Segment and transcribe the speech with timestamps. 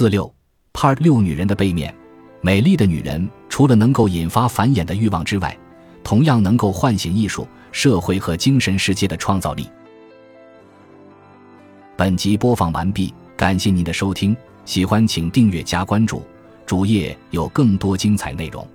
[0.00, 0.34] 四六
[0.72, 1.94] part 六女人的背面。
[2.40, 5.54] 美丽的女人除了能够引发繁衍的欲望之外
[6.02, 9.68] 同样能够唤醒艺术社会和精神世界的创造力。
[11.98, 14.34] 本集播放完毕感谢您的收听
[14.64, 16.22] 喜欢请订阅加关注
[16.64, 18.66] 主页有更多精彩内容。